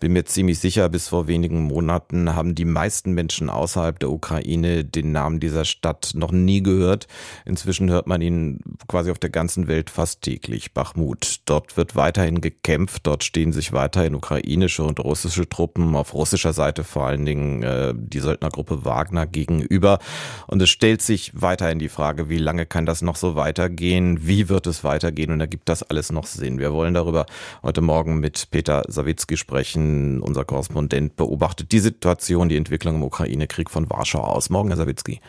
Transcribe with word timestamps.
bin 0.00 0.12
mir 0.12 0.24
ziemlich 0.24 0.58
sicher, 0.58 0.88
bis 0.88 1.08
vor 1.08 1.28
wenigen 1.28 1.62
Monaten 1.62 2.34
haben 2.34 2.54
die 2.54 2.64
meisten 2.64 3.12
Menschen 3.12 3.50
außerhalb 3.50 3.98
der 3.98 4.10
Ukraine 4.10 4.84
den 4.84 5.12
Namen 5.12 5.40
dieser 5.40 5.64
Stadt 5.64 6.12
noch 6.14 6.30
nie 6.30 6.62
gehört. 6.62 7.06
Inzwischen 7.44 7.90
hört 7.90 8.06
man 8.06 8.20
ihn 8.20 8.60
quasi 8.86 9.10
auf 9.10 9.18
der 9.18 9.30
ganzen 9.30 9.66
Welt 9.66 9.90
fast 9.90 10.22
täglich. 10.22 10.72
Bachmut. 10.72 11.40
Dort 11.46 11.76
wird 11.76 11.96
weiterhin 11.96 12.40
gekämpft. 12.40 13.06
Dort 13.06 13.24
stehen 13.24 13.52
sich 13.52 13.72
weiterhin 13.72 14.14
ukrainische 14.14 14.84
und 14.84 15.00
russische 15.00 15.48
Truppen 15.48 15.96
auf 15.96 16.14
russischer 16.14 16.52
Seite 16.52 16.84
vor 16.84 17.06
allen 17.06 17.26
Dingen 17.26 17.62
äh, 17.62 17.94
die 17.96 18.20
Söldnergruppe 18.20 18.84
Wagner 18.84 19.26
gegenüber. 19.26 19.98
Und 20.46 20.62
es 20.62 20.70
stellt 20.70 21.02
sich 21.02 21.32
weiterhin 21.34 21.78
die 21.78 21.88
Frage, 21.88 22.28
wie 22.28 22.38
lange 22.38 22.66
kann 22.66 22.86
das 22.86 23.02
noch 23.02 23.16
so 23.16 23.36
weitergehen? 23.36 24.26
Wie 24.26 24.48
wird 24.48 24.66
es 24.66 24.84
weitergehen? 24.84 25.30
Und 25.30 25.40
ergibt 25.40 25.68
das 25.68 25.82
alles 25.82 26.12
noch 26.12 26.26
Sinn? 26.26 26.58
Wir 26.58 26.72
wollen 26.72 26.94
darüber 26.94 27.26
heute 27.62 27.80
Morgen 27.80 28.20
mit 28.20 28.50
Peter 28.50 28.84
Sawicki 28.86 29.36
sprechen 29.36 29.87
unser 30.22 30.44
Korrespondent, 30.44 31.16
beobachtet 31.16 31.72
die 31.72 31.78
Situation, 31.78 32.48
die 32.48 32.56
Entwicklung 32.56 32.96
im 32.96 33.02
Ukraine-Krieg 33.02 33.70
von 33.70 33.88
Warschau 33.90 34.20
aus. 34.20 34.50
Morgen, 34.50 34.68
Herr 34.68 34.76
Sawicki. 34.76 35.20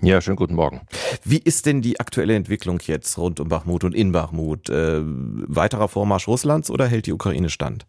Ja, 0.00 0.20
schönen 0.20 0.36
guten 0.36 0.54
Morgen. 0.54 0.82
Wie 1.24 1.38
ist 1.38 1.66
denn 1.66 1.82
die 1.82 1.98
aktuelle 1.98 2.36
Entwicklung 2.36 2.78
jetzt 2.84 3.18
rund 3.18 3.40
um 3.40 3.48
Bachmut 3.48 3.82
und 3.82 3.94
in 3.94 4.12
Bachmut? 4.12 4.70
Äh, 4.70 5.00
weiterer 5.02 5.88
Vormarsch 5.88 6.28
Russlands 6.28 6.70
oder 6.70 6.86
hält 6.86 7.06
die 7.06 7.12
Ukraine 7.12 7.50
stand? 7.50 7.86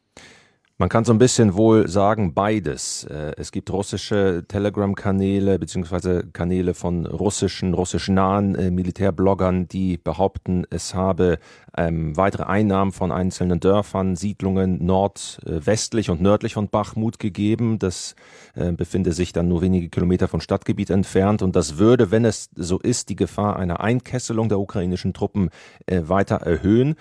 Man 0.81 0.87
kann 0.87 1.03
so 1.03 1.11
ein 1.11 1.17
bisschen 1.17 1.55
wohl 1.55 1.89
sagen 1.89 2.33
beides. 2.33 3.03
Äh, 3.03 3.33
es 3.35 3.51
gibt 3.51 3.69
russische 3.69 4.45
Telegram-Kanäle 4.47 5.59
beziehungsweise 5.59 6.23
Kanäle 6.31 6.73
von 6.73 7.05
russischen, 7.05 7.73
russisch 7.73 8.07
nahen 8.07 8.55
äh, 8.55 8.71
Militärbloggern, 8.71 9.67
die 9.67 9.97
behaupten, 9.97 10.63
es 10.69 10.95
habe 10.95 11.39
ähm, 11.75 12.15
weitere 12.15 12.43
Einnahmen 12.43 12.93
von 12.93 13.11
einzelnen 13.11 13.59
Dörfern, 13.59 14.15
Siedlungen 14.15 14.85
nordwestlich 14.85 16.07
äh, 16.07 16.11
und 16.11 16.21
nördlich 16.21 16.53
von 16.53 16.69
Bachmut 16.69 17.19
gegeben. 17.19 17.77
Das 17.77 18.15
äh, 18.55 18.71
befinde 18.71 19.11
sich 19.11 19.33
dann 19.33 19.49
nur 19.49 19.61
wenige 19.61 19.89
Kilometer 19.89 20.29
von 20.29 20.39
Stadtgebiet 20.39 20.91
entfernt 20.91 21.41
und 21.41 21.57
das 21.57 21.77
würde, 21.77 22.09
wenn 22.11 22.23
es 22.23 22.51
so 22.55 22.79
ist, 22.79 23.09
die 23.09 23.17
Gefahr 23.17 23.57
einer 23.57 23.81
Einkesselung 23.81 24.47
der 24.47 24.59
ukrainischen 24.59 25.13
Truppen 25.13 25.49
äh, 25.87 26.03
weiter 26.05 26.37
erhöhen. 26.37 26.95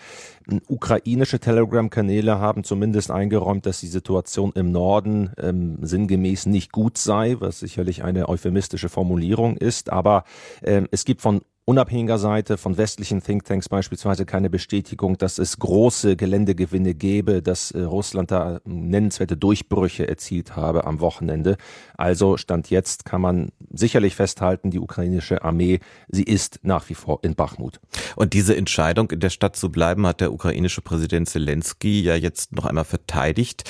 Ukrainische 0.66 1.40
Telegram-Kanäle 1.40 2.38
haben 2.38 2.64
zumindest 2.64 3.10
eingeräumt, 3.10 3.66
dass 3.68 3.80
die 3.80 3.86
Situation 3.86 4.52
im 4.54 4.72
Norden 4.72 5.32
ähm, 5.38 5.78
sinngemäß 5.82 6.46
nicht 6.46 6.72
gut 6.72 6.98
sei, 6.98 7.36
was 7.38 7.60
sicherlich 7.60 8.02
eine 8.02 8.28
euphemistische 8.28 8.88
Formulierung 8.88 9.56
ist. 9.56 9.90
Aber 9.90 10.24
ähm, 10.62 10.88
es 10.90 11.04
gibt 11.04 11.20
von 11.20 11.42
unabhängiger 11.68 12.16
Seite 12.16 12.56
von 12.56 12.78
westlichen 12.78 13.22
Thinktanks 13.22 13.68
beispielsweise 13.68 14.24
keine 14.24 14.48
Bestätigung, 14.48 15.18
dass 15.18 15.38
es 15.38 15.58
große 15.58 16.16
Geländegewinne 16.16 16.94
gäbe, 16.94 17.42
dass 17.42 17.72
äh, 17.72 17.82
Russland 17.82 18.30
da 18.30 18.62
nennenswerte 18.64 19.36
Durchbrüche 19.36 20.08
erzielt 20.08 20.56
habe 20.56 20.86
am 20.86 21.00
Wochenende. 21.00 21.58
Also 21.98 22.38
Stand 22.38 22.70
jetzt 22.70 23.04
kann 23.04 23.20
man 23.20 23.50
sicherlich 23.70 24.16
festhalten, 24.16 24.70
die 24.70 24.78
ukrainische 24.78 25.44
Armee, 25.44 25.80
sie 26.08 26.22
ist 26.22 26.60
nach 26.62 26.88
wie 26.88 26.94
vor 26.94 27.18
in 27.20 27.34
Bachmut. 27.34 27.80
Und 28.16 28.32
diese 28.32 28.56
Entscheidung, 28.56 29.10
in 29.10 29.20
der 29.20 29.28
Stadt 29.28 29.54
zu 29.54 29.70
bleiben, 29.70 30.06
hat 30.06 30.22
der 30.22 30.32
ukrainische 30.32 30.80
Präsident 30.80 31.28
Zelensky 31.28 32.00
ja 32.00 32.14
jetzt 32.14 32.52
noch 32.52 32.64
einmal 32.64 32.84
verteidigt, 32.84 33.64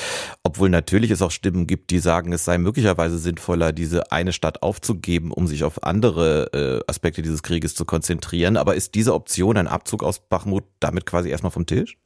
obwohl 0.44 0.70
natürlich 0.70 1.10
es 1.10 1.20
auch 1.20 1.32
Stimmen 1.32 1.66
gibt, 1.66 1.90
die 1.90 1.98
sagen, 1.98 2.32
es 2.32 2.44
sei 2.44 2.58
möglicherweise 2.58 3.18
sinnvoller, 3.18 3.72
diese 3.72 4.12
eine 4.12 4.32
Stadt 4.32 4.62
aufzugeben, 4.62 5.32
um 5.32 5.48
sich 5.48 5.64
auf 5.64 5.82
andere 5.82 6.52
äh, 6.86 6.88
Aspekte 6.88 7.22
dieses 7.22 7.42
Krieges 7.42 7.74
zu 7.74 7.87
konzentrieren. 7.88 8.56
Aber 8.56 8.76
ist 8.76 8.94
diese 8.94 9.14
Option, 9.14 9.56
ein 9.56 9.66
Abzug 9.66 10.04
aus 10.04 10.20
Bachmut, 10.20 10.62
damit 10.78 11.06
quasi 11.06 11.28
erstmal 11.30 11.50
vom 11.50 11.66
Tisch? 11.66 11.98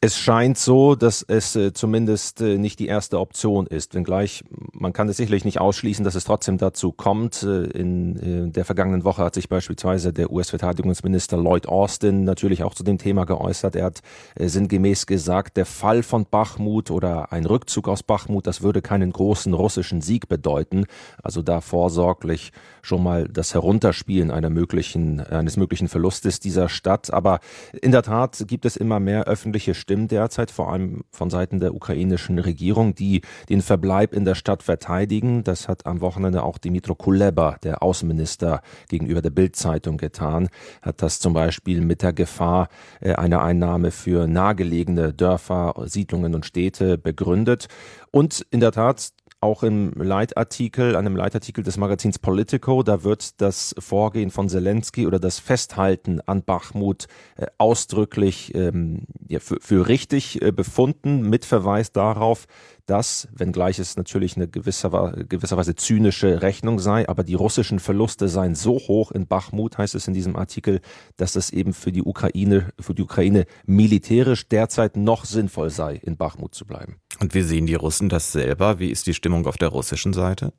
Es 0.00 0.18
scheint 0.18 0.58
so, 0.58 0.96
dass 0.96 1.22
es 1.22 1.54
äh, 1.54 1.72
zumindest 1.72 2.40
äh, 2.40 2.58
nicht 2.58 2.80
die 2.80 2.86
erste 2.86 3.20
Option 3.20 3.68
ist, 3.68 3.94
wenngleich 3.94 4.42
man 4.72 4.92
kann 4.92 5.08
es 5.08 5.18
sicherlich 5.18 5.44
nicht 5.44 5.60
ausschließen, 5.60 6.04
dass 6.04 6.16
es 6.16 6.24
trotzdem 6.24 6.58
dazu 6.58 6.90
kommt. 6.90 7.44
Äh, 7.44 7.66
in 7.66 8.52
der 8.52 8.64
vergangenen 8.64 9.04
Woche 9.04 9.22
hat 9.22 9.34
sich 9.34 9.48
beispielsweise 9.48 10.12
der 10.12 10.32
US-Verteidigungsminister 10.32 11.36
Lloyd 11.36 11.68
Austin 11.68 12.24
natürlich 12.24 12.64
auch 12.64 12.74
zu 12.74 12.82
dem 12.82 12.98
Thema 12.98 13.24
geäußert. 13.24 13.76
Er 13.76 13.84
hat 13.84 14.00
sinngemäß 14.36 15.06
gesagt, 15.06 15.56
der 15.56 15.66
Fall 15.66 16.02
von 16.02 16.26
Bachmut 16.28 16.90
oder 16.90 17.32
ein 17.32 17.46
Rückzug 17.46 17.88
aus 17.88 18.02
Bachmut, 18.02 18.46
das 18.46 18.62
würde 18.62 18.82
keinen 18.82 19.12
großen 19.12 19.54
russischen 19.54 20.00
Sieg 20.00 20.28
bedeuten. 20.28 20.86
Also 21.22 21.42
da 21.42 21.60
vorsorglich 21.60 22.52
schon 22.82 23.02
mal 23.02 23.28
das 23.28 23.54
Herunterspielen 23.54 24.30
einer 24.30 24.50
möglichen, 24.50 25.20
eines 25.20 25.56
möglichen 25.56 25.88
Verlustes 25.88 26.40
dieser 26.40 26.68
Stadt. 26.68 27.12
Aber 27.12 27.38
in 27.80 27.92
der 27.92 28.02
Tat 28.02 28.44
gibt 28.48 28.64
es 28.64 28.76
immer 28.76 28.98
mehr 28.98 29.24
öffentliche 29.24 29.74
Stimmen 29.82 30.08
derzeit, 30.08 30.50
vor 30.50 30.72
allem 30.72 31.02
von 31.10 31.28
Seiten 31.28 31.60
der 31.60 31.74
ukrainischen 31.74 32.38
Regierung, 32.38 32.94
die 32.94 33.20
den 33.48 33.60
Verbleib 33.60 34.14
in 34.14 34.24
der 34.24 34.34
Stadt 34.34 34.62
verteidigen. 34.62 35.44
Das 35.44 35.68
hat 35.68 35.86
am 35.86 36.00
Wochenende 36.00 36.42
auch 36.44 36.56
Dimitro 36.56 36.94
Kuleba, 36.94 37.56
der 37.62 37.82
Außenminister, 37.82 38.62
gegenüber 38.88 39.20
der 39.20 39.30
Bildzeitung 39.30 39.98
getan, 39.98 40.48
hat 40.80 41.02
das 41.02 41.18
zum 41.18 41.34
Beispiel 41.34 41.80
mit 41.80 42.02
der 42.02 42.12
Gefahr 42.12 42.68
äh, 43.00 43.14
einer 43.14 43.42
Einnahme 43.42 43.90
für 43.90 44.26
nahegelegene 44.26 45.12
Dörfer, 45.12 45.74
Siedlungen 45.84 46.34
und 46.34 46.46
Städte 46.46 46.96
begründet. 46.96 47.68
Und 48.10 48.46
in 48.50 48.60
der 48.60 48.72
Tat, 48.72 49.12
auch 49.42 49.62
im 49.62 49.92
Leitartikel, 49.94 50.96
einem 50.96 51.16
Leitartikel 51.16 51.64
des 51.64 51.76
Magazins 51.76 52.18
Politico, 52.18 52.82
da 52.82 53.02
wird 53.02 53.40
das 53.40 53.74
Vorgehen 53.78 54.30
von 54.30 54.48
Zelensky 54.48 55.06
oder 55.06 55.18
das 55.18 55.38
Festhalten 55.38 56.20
an 56.26 56.42
Bachmut 56.42 57.06
äh, 57.36 57.46
ausdrücklich 57.58 58.54
ähm, 58.54 59.06
ja, 59.28 59.40
für, 59.40 59.58
für 59.60 59.88
richtig 59.88 60.40
äh, 60.40 60.52
befunden, 60.52 61.28
mit 61.28 61.44
Verweis 61.44 61.92
darauf, 61.92 62.46
dass, 62.86 63.28
wenngleich 63.32 63.78
es 63.78 63.96
natürlich 63.96 64.36
eine 64.36 64.48
gewisser, 64.48 65.12
gewisserweise 65.28 65.74
zynische 65.74 66.42
Rechnung 66.42 66.78
sei, 66.78 67.08
aber 67.08 67.22
die 67.24 67.34
russischen 67.34 67.78
Verluste 67.78 68.28
seien 68.28 68.54
so 68.54 68.74
hoch 68.74 69.12
in 69.12 69.26
Bachmut, 69.26 69.78
heißt 69.78 69.94
es 69.94 70.08
in 70.08 70.14
diesem 70.14 70.36
Artikel, 70.36 70.80
dass 71.16 71.36
es 71.36 71.50
eben 71.50 71.72
für 71.72 71.92
die 71.92 72.02
Ukraine, 72.02 72.72
für 72.80 72.94
die 72.94 73.02
Ukraine 73.02 73.46
militärisch 73.66 74.48
derzeit 74.48 74.96
noch 74.96 75.24
sinnvoll 75.24 75.70
sei, 75.70 75.94
in 75.94 76.16
Bachmut 76.16 76.54
zu 76.54 76.66
bleiben. 76.66 76.96
Und 77.22 77.34
wie 77.34 77.42
sehen 77.42 77.66
die 77.66 77.76
Russen 77.76 78.08
das 78.08 78.32
selber? 78.32 78.80
Wie 78.80 78.90
ist 78.90 79.06
die 79.06 79.14
Stimmung 79.14 79.46
auf 79.46 79.56
der 79.56 79.68
russischen 79.68 80.12
Seite? 80.12 80.52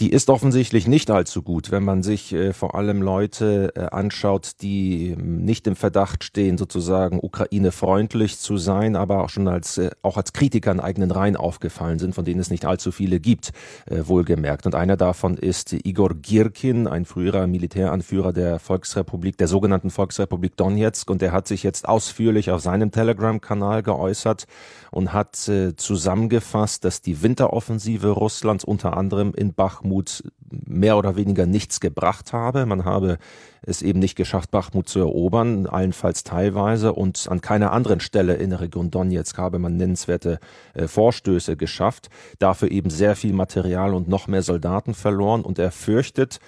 Die 0.00 0.12
ist 0.12 0.30
offensichtlich 0.30 0.86
nicht 0.86 1.10
allzu 1.10 1.42
gut, 1.42 1.72
wenn 1.72 1.82
man 1.82 2.04
sich 2.04 2.32
äh, 2.32 2.52
vor 2.52 2.76
allem 2.76 3.02
Leute 3.02 3.72
äh, 3.74 3.80
anschaut, 3.86 4.52
die 4.62 5.10
ähm, 5.10 5.44
nicht 5.44 5.66
im 5.66 5.74
Verdacht 5.74 6.22
stehen, 6.22 6.56
sozusagen 6.56 7.18
Ukraine 7.20 7.72
freundlich 7.72 8.38
zu 8.38 8.58
sein, 8.58 8.94
aber 8.94 9.24
auch 9.24 9.28
schon 9.28 9.48
als 9.48 9.76
äh, 9.76 9.90
auch 10.02 10.16
als 10.16 10.32
Kritiker 10.32 10.70
in 10.70 10.78
eigenen 10.78 11.10
Reihen 11.10 11.36
aufgefallen 11.36 11.98
sind, 11.98 12.14
von 12.14 12.24
denen 12.24 12.38
es 12.38 12.48
nicht 12.48 12.64
allzu 12.64 12.92
viele 12.92 13.18
gibt, 13.18 13.50
äh, 13.86 14.06
wohlgemerkt. 14.06 14.66
Und 14.66 14.76
einer 14.76 14.96
davon 14.96 15.36
ist 15.36 15.72
Igor 15.72 16.14
Girkin, 16.14 16.86
ein 16.86 17.04
früherer 17.04 17.48
Militäranführer 17.48 18.32
der 18.32 18.60
Volksrepublik, 18.60 19.36
der 19.36 19.48
sogenannten 19.48 19.90
Volksrepublik 19.90 20.56
Donetsk, 20.56 21.10
und 21.10 21.22
der 21.22 21.32
hat 21.32 21.48
sich 21.48 21.64
jetzt 21.64 21.88
ausführlich 21.88 22.52
auf 22.52 22.60
seinem 22.60 22.92
Telegram-Kanal 22.92 23.82
geäußert 23.82 24.46
und 24.92 25.12
hat 25.12 25.48
äh, 25.48 25.74
zusammengefasst, 25.74 26.84
dass 26.84 27.02
die 27.02 27.20
Winteroffensive 27.20 28.10
Russlands 28.10 28.62
unter 28.64 28.96
anderem 28.96 29.34
in 29.34 29.54
Bachmut 29.54 29.87
Bachmut 29.88 30.24
mehr 30.50 30.96
oder 30.96 31.16
weniger 31.16 31.46
nichts 31.46 31.80
gebracht 31.80 32.32
habe. 32.32 32.66
Man 32.66 32.84
habe 32.84 33.18
es 33.62 33.82
eben 33.82 33.98
nicht 33.98 34.16
geschafft, 34.16 34.50
Bachmut 34.50 34.88
zu 34.88 34.98
erobern, 35.00 35.66
allenfalls 35.66 36.24
teilweise. 36.24 36.92
Und 36.92 37.26
an 37.30 37.40
keiner 37.40 37.72
anderen 37.72 38.00
Stelle 38.00 38.34
in 38.34 38.50
der 38.50 38.60
Region 38.60 38.90
Donetsk 38.90 39.36
habe 39.38 39.58
man 39.58 39.76
nennenswerte 39.76 40.38
äh, 40.74 40.86
Vorstöße 40.86 41.56
geschafft. 41.56 42.08
Dafür 42.38 42.70
eben 42.70 42.90
sehr 42.90 43.16
viel 43.16 43.32
Material 43.32 43.94
und 43.94 44.08
noch 44.08 44.26
mehr 44.26 44.42
Soldaten 44.42 44.94
verloren. 44.94 45.42
Und 45.42 45.58
er 45.58 45.70
fürchtet, 45.70 46.40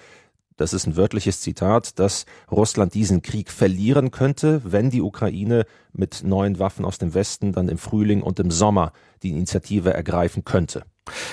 das 0.61 0.73
ist 0.73 0.85
ein 0.85 0.95
wörtliches 0.95 1.41
Zitat, 1.41 1.99
dass 1.99 2.25
Russland 2.49 2.93
diesen 2.93 3.21
Krieg 3.21 3.51
verlieren 3.51 4.11
könnte, 4.11 4.61
wenn 4.63 4.89
die 4.89 5.01
Ukraine 5.01 5.65
mit 5.91 6.23
neuen 6.23 6.59
Waffen 6.59 6.85
aus 6.85 6.99
dem 6.99 7.13
Westen 7.13 7.51
dann 7.51 7.67
im 7.67 7.77
Frühling 7.77 8.21
und 8.21 8.39
im 8.39 8.51
Sommer 8.51 8.93
die 9.23 9.31
Initiative 9.31 9.93
ergreifen 9.93 10.45
könnte. 10.45 10.83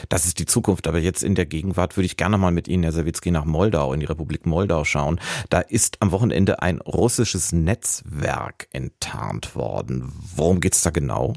Das 0.09 0.25
ist 0.25 0.39
die 0.39 0.47
Zukunft, 0.47 0.89
aber 0.89 0.99
jetzt 0.99 1.23
in 1.23 1.35
der 1.35 1.47
Gegenwart 1.47 1.97
würde 1.97 2.07
ich 2.07 2.17
gerne 2.17 2.39
mal 2.39 2.51
mit 2.51 2.69
Ihnen, 2.69 2.83
Herr 2.83 2.93
Sawicki, 2.93 3.31
nach 3.31 3.45
Moldau, 3.45 3.93
in 3.93 4.01
die 4.01 4.07
Republik 4.07 4.47
Moldau 4.47 4.85
schauen. 4.85 5.21
Da 5.51 5.61
ist 5.61 6.01
am 6.01 6.11
Wochenende 6.11 6.63
ein 6.63 6.81
russisches 6.81 7.53
Netzwerk 7.53 8.69
enttarnt 8.73 9.55
worden. 9.55 10.11
Worum 10.35 10.61
geht's 10.61 10.83
da 10.83 10.91
genau? 10.91 11.35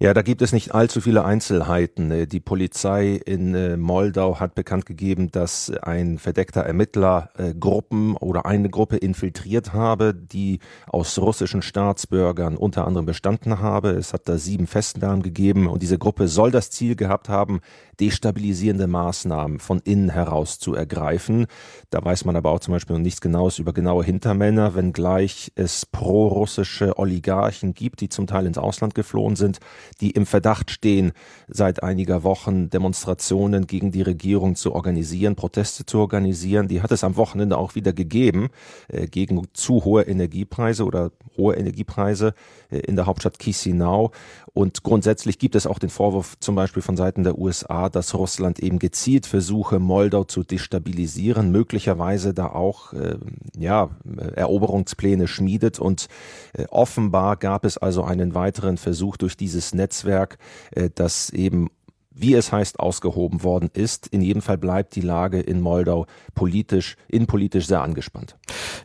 Ja, 0.00 0.12
da 0.12 0.22
gibt 0.22 0.42
es 0.42 0.52
nicht 0.52 0.74
allzu 0.74 1.00
viele 1.00 1.24
Einzelheiten. 1.24 2.10
Äh, 2.10 2.26
die 2.26 2.40
Polizei 2.40 3.14
in 3.14 3.54
äh, 3.54 3.76
Moldau 3.76 4.40
hat 4.40 4.56
bekannt 4.56 4.86
gegeben, 4.86 5.30
dass 5.30 5.70
ein 5.82 6.18
verdeckter 6.18 6.62
Ermittler 6.62 7.30
äh, 7.38 7.54
Gruppen 7.54 8.16
oder 8.16 8.44
eine 8.44 8.68
Gruppe 8.70 8.96
infiltriert 8.96 9.72
habe, 9.72 10.12
die 10.12 10.58
aus 10.88 11.16
russischen 11.20 11.62
Staatsbürgern 11.62 12.56
unter 12.56 12.88
anderem 12.88 13.06
bestanden 13.06 13.60
habe. 13.60 13.90
Es 13.90 14.12
hat 14.12 14.28
da 14.28 14.36
sieben 14.36 14.66
Festnahmen 14.66 15.22
gegeben 15.22 15.68
und 15.68 15.80
diese 15.80 15.96
Gruppe 15.96 16.26
soll 16.26 16.50
das 16.50 16.70
Ziel 16.70 16.96
gehabt 16.96 17.28
haben, 17.28 17.60
destabilisierende 18.00 18.88
Maßnahmen 18.88 19.60
von 19.60 19.80
innen 19.84 20.10
heraus 20.10 20.58
zu 20.58 20.74
ergreifen. 20.74 21.46
Da 21.90 22.04
weiß 22.04 22.24
man 22.24 22.34
aber 22.34 22.50
auch 22.50 22.58
zum 22.58 22.72
Beispiel 22.72 22.96
noch 22.96 23.02
nichts 23.02 23.20
Genaues 23.20 23.60
über 23.60 23.72
genaue 23.72 24.02
Hintermänner, 24.02 24.74
wenngleich 24.74 25.52
es 25.54 25.86
pro-russische 25.86 26.98
Oligarchen 26.98 27.74
gibt, 27.74 28.00
die 28.00 28.08
zum 28.08 28.26
Teil 28.26 28.46
ins 28.46 28.58
Ausland 28.58 28.96
geflohen 28.96 29.36
sind 29.36 29.60
die 30.00 30.10
im 30.10 30.26
Verdacht 30.26 30.70
stehen, 30.70 31.12
seit 31.48 31.82
einiger 31.82 32.22
Wochen 32.22 32.70
Demonstrationen 32.70 33.66
gegen 33.66 33.92
die 33.92 34.02
Regierung 34.02 34.56
zu 34.56 34.74
organisieren, 34.74 35.36
Proteste 35.36 35.86
zu 35.86 35.98
organisieren. 35.98 36.68
Die 36.68 36.82
hat 36.82 36.92
es 36.92 37.04
am 37.04 37.16
Wochenende 37.16 37.58
auch 37.58 37.74
wieder 37.74 37.92
gegeben, 37.92 38.48
äh, 38.88 39.06
gegen 39.06 39.42
zu 39.52 39.84
hohe 39.84 40.02
Energiepreise 40.02 40.84
oder 40.84 41.10
hohe 41.36 41.56
Energiepreise 41.56 42.34
äh, 42.70 42.78
in 42.78 42.96
der 42.96 43.06
Hauptstadt 43.06 43.38
Chisinau. 43.38 44.12
Und 44.52 44.84
grundsätzlich 44.84 45.38
gibt 45.38 45.56
es 45.56 45.66
auch 45.66 45.80
den 45.80 45.90
Vorwurf 45.90 46.36
zum 46.38 46.54
Beispiel 46.54 46.82
von 46.82 46.96
Seiten 46.96 47.24
der 47.24 47.38
USA, 47.38 47.88
dass 47.88 48.14
Russland 48.14 48.60
eben 48.60 48.78
gezielt 48.78 49.26
versuche, 49.26 49.80
Moldau 49.80 50.24
zu 50.24 50.44
destabilisieren, 50.44 51.50
möglicherweise 51.50 52.34
da 52.34 52.46
auch 52.46 52.92
äh, 52.92 53.16
ja, 53.58 53.90
Eroberungspläne 54.36 55.26
schmiedet. 55.26 55.80
Und 55.80 56.06
äh, 56.52 56.66
offenbar 56.70 57.36
gab 57.36 57.64
es 57.64 57.78
also 57.78 58.04
einen 58.04 58.34
weiteren 58.34 58.76
Versuch 58.76 59.16
durch 59.16 59.36
dieses 59.36 59.73
Netzwerk, 59.74 60.38
äh, 60.72 60.90
das 60.94 61.30
eben 61.30 61.68
wie 62.14 62.34
es 62.34 62.52
heißt, 62.52 62.78
ausgehoben 62.78 63.42
worden 63.42 63.70
ist. 63.72 64.06
In 64.06 64.22
jedem 64.22 64.40
Fall 64.40 64.56
bleibt 64.56 64.94
die 64.94 65.00
Lage 65.00 65.40
in 65.40 65.60
Moldau 65.60 66.06
politisch, 66.34 66.96
innenpolitisch 67.08 67.66
sehr 67.66 67.82
angespannt. 67.82 68.36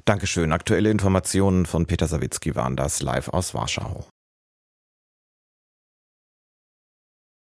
Dankeschön. 0.06 0.52
Aktuelle 0.52 0.90
Informationen 0.90 1.66
von 1.66 1.86
Peter 1.86 2.08
Sawicki 2.08 2.56
waren 2.56 2.76
das 2.76 3.02
live 3.02 3.30
aus 3.30 3.54
Warschau. 3.54 4.06